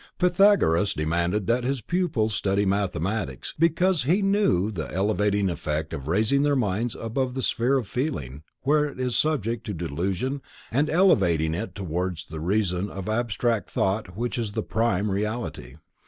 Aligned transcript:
Pythagoras 0.17 0.95
demanded 0.95 1.45
that 1.45 1.63
his 1.63 1.79
pupils 1.79 2.33
study 2.33 2.65
mathematics, 2.65 3.53
because 3.59 4.01
he 4.05 4.23
knew 4.23 4.71
the 4.71 4.91
elevating 4.91 5.47
effect 5.47 5.93
of 5.93 6.07
raising 6.07 6.41
their 6.41 6.55
minds 6.55 6.95
above 6.95 7.35
the 7.35 7.41
sphere 7.43 7.77
of 7.77 7.87
feeling, 7.87 8.41
where 8.63 8.85
it 8.85 8.99
is 8.99 9.15
subject 9.15 9.63
to 9.67 9.75
delusion, 9.75 10.41
and 10.71 10.89
elevating 10.89 11.53
it 11.53 11.75
towards 11.75 12.25
the 12.25 12.39
Region 12.39 12.89
of 12.89 13.07
abstract 13.07 13.69
Thought 13.69 14.17
which 14.17 14.39
is 14.39 14.53
the 14.53 14.63
prime 14.63 15.11
reality. 15.11 15.75